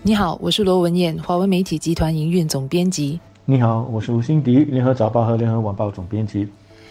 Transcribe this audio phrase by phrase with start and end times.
[0.00, 3.18] 你好，我是罗文燕，华文媒体集团营运总编辑。
[3.44, 6.46] 你好，我是吴欣迪，联合早报和联合晚报总编辑。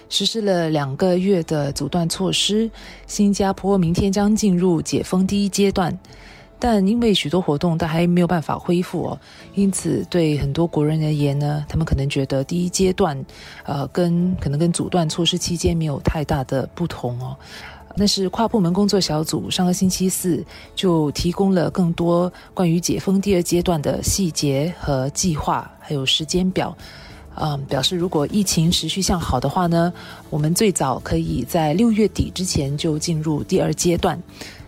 [0.10, 2.70] 实施了两个月的阻断措施，
[3.07, 5.97] 新加坡明天将进入解封第一阶段。
[6.60, 9.19] 但因为许多活动都还没有办法恢复哦，
[9.53, 13.17] 因此对很多国人而言呢，他们可能觉得第一阶段，
[13.63, 17.38] 呃，跟可能跟阻断措施期间没有太大的不同哦。
[17.98, 26.77] 那是跨部门工作小组上个星期四就提供了更多关于解封第二阶段的细节和计划，还有时间表。
[27.39, 29.93] 嗯，表示如果疫情持续向好的话呢，
[30.29, 34.19] 我们最早可以在六月底之前就进入第二阶段。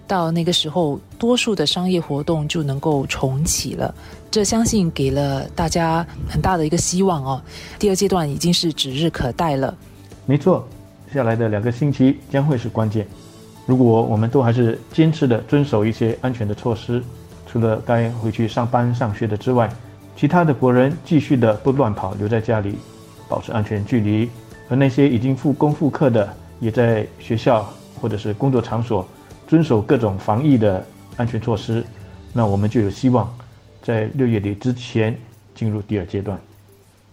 [0.05, 3.93] 到那个时候，多数的商业活动就能够重启了，
[4.31, 7.41] 这相信给了大家很大的一个希望哦。
[7.77, 9.75] 第二阶段已经是指日可待了。
[10.25, 10.67] 没错，
[11.13, 13.05] 下来的两个星期将会是关键。
[13.65, 17.03] 如果我们都还是坚持的遵守一些安全的措施，
[17.45, 19.69] 除了该回去上班上学的之外，
[20.15, 22.77] 其他的国人继续的不乱跑，留在家里，
[23.27, 24.29] 保持安全距离，
[24.69, 26.27] 而那些已经复工复课的，
[26.59, 27.67] 也在学校
[28.01, 29.07] 或者是工作场所。
[29.47, 30.85] 遵守各种防疫的
[31.17, 31.83] 安全措施，
[32.33, 33.27] 那我们就有希望
[33.81, 35.17] 在六月底之前
[35.55, 36.39] 进入第二阶段。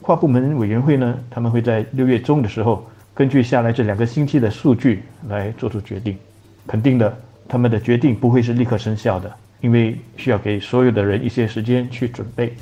[0.03, 2.86] 跨部门委员会呢，他们会在六月中的时候，
[3.17, 6.19] 根据下来这两个星期的数据来做出决定。
[6.67, 7.17] 肯定的，
[7.48, 12.55] 他们的决定不会是立刻生效的，因为需要给所有的人一些时间去准备。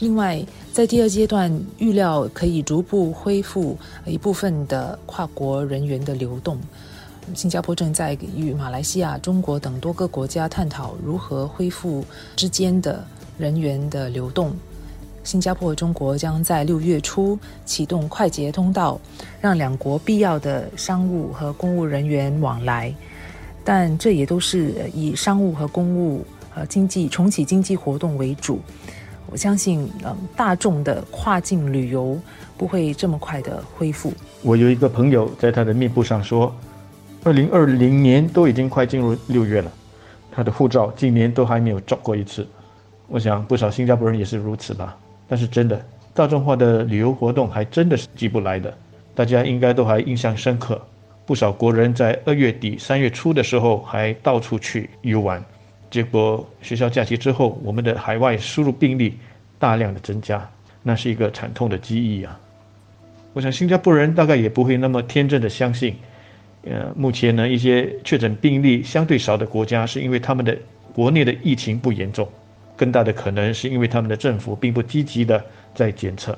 [0.00, 6.58] 另外，在第二阶段，预料可以逐步恢复一部分的跨国人员的流动。
[7.34, 12.04] 新加坡正在与马来西亚、中国等多个国家探讨如何恢复
[12.36, 13.02] 之间的
[13.38, 14.54] 人员的流动。
[15.30, 19.00] 新加坡和中国将在六月初启动快捷通道，
[19.40, 22.92] 让两国必要的商务和公务人员往来。
[23.62, 28.58] 但这也都是以商务和公务呃经济重启经济活动为主。
[29.30, 32.18] 我相信，嗯，大众的跨境旅游
[32.58, 34.12] 不会这么快的恢复。
[34.42, 36.52] 我有一个朋友在他的面部上说。
[37.22, 39.70] 二零二零年都已经快进入六月了，
[40.32, 42.44] 他的护照今年都还没有照过一次。
[43.06, 44.96] 我想不少新加坡人也是如此吧。
[45.30, 45.80] 但是真的，
[46.12, 48.76] 大众化的旅游活动还真的是急不来的。
[49.14, 50.84] 大家应该都还印象深刻，
[51.24, 55.40] 不少国人在二月底三月初的时候还到处去游玩，
[55.88, 59.16] 结果学校假期之后，我们的海外输入病例
[59.56, 60.50] 大量的增加，
[60.82, 62.36] 那是一个惨痛的记忆啊。
[63.32, 65.94] 我想新加坡人大概也不会那么天真的相信。
[66.64, 70.56] 呃，目前呢，一些确诊病例相对少的国家，是因为他们的
[70.92, 72.28] 国内的疫情不严重，
[72.80, 76.34] 更大的可能是因为他们的政府并不积极的在检测，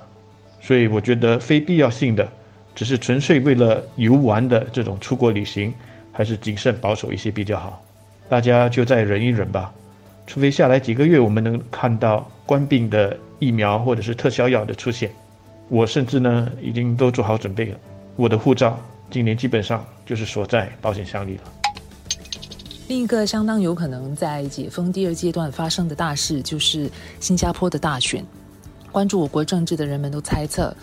[0.60, 2.28] 所以我觉得非必要性的，
[2.74, 5.72] 只是纯粹为了游玩的这种出国旅行，
[6.10, 7.80] 还是谨慎保守一些比较好。
[8.28, 9.72] 大家就再忍一忍吧，
[10.26, 15.12] 除非下来几个月我们能看到官病的疫苗或者是特效药的出现，
[15.68, 17.78] 我甚至呢已经都做好准备了，
[18.16, 18.76] 我的护照。
[19.10, 21.61] 今年基本上就是锁在保险箱里了。
[22.92, 28.22] 另一个相当有可能在解封第二阶段发生的大事，就是新加坡的大选。
[28.90, 30.76] 关注我国政治的人们都猜测，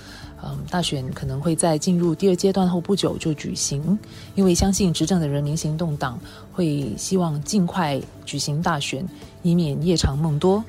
[0.44, 3.96] 嗯，大选可能会在进入第二阶段后不久就举行，
[4.34, 6.20] 因为相信执政的人民行动党
[6.52, 9.08] 会希望尽快举行大选，
[9.44, 10.64] 以免夜长梦多。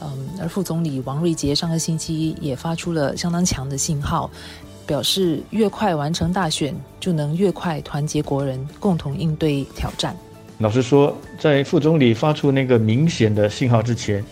[0.00, 4.28] 嗯，而副总理王瑞杰上个星期也发出了相当强的信号。
[4.88, 10.16] 表示越快完成大选，就能越快团结国人，共同应对挑战。
[10.60, 14.22] 老实说，在副总理发出那个明显的信号之前，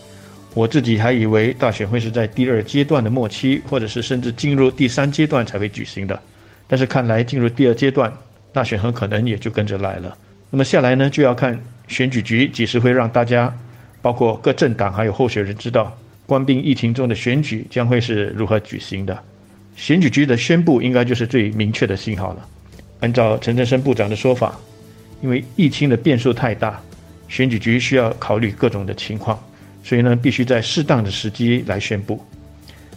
[0.53, 6.21] 我自己还以为大选会是在第二阶段的末期，或者是甚至进入第三阶段才会举行的。
[6.67, 8.13] 但是看来进入第二阶段，
[8.53, 10.15] 大选很可能也就跟着来了。
[10.51, 13.51] 那么下来呢，就要看选举局几时会让大家，
[13.99, 15.97] 包括各政党还有候选人知道，
[16.27, 19.17] 官兵疫情中的选举将会是如何举行的。
[19.75, 22.47] 选举局的宣布应该就是最明确的信号了。
[22.99, 24.55] 按照陈振生部长的说法，
[25.21, 26.81] 因为疫情的变数太大，
[27.27, 29.39] 选举局需要考虑各种的情况，
[29.83, 32.23] 所以呢，必须在适当的时机来宣布。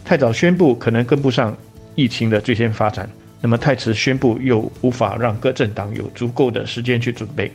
[0.05, 1.55] 太早宣布可能跟不上
[1.95, 3.09] 疫情的最先发展，
[3.41, 7.51] 那么太迟宣布又无法让各政党有足够的时间去准备。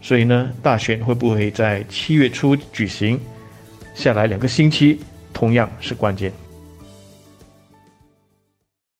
[0.00, 3.18] 所以呢，大选会不会在七月初举行？
[3.94, 5.00] 下来两个星期
[5.32, 6.32] 同样是关键。